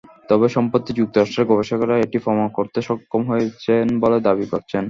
তবে 0.29 0.47
সম্প্রতি 0.55 0.91
যুক্তরাষ্ট্রের 0.93 1.49
গবেষকেরা 1.51 1.95
এটি 1.97 2.17
প্রমাণ 2.25 2.47
করতে 2.57 2.79
সক্ষম 2.87 3.21
হয়েছেন 3.31 3.85
বলে 4.03 4.17
দাবি 4.27 4.45
করছেন। 4.51 4.79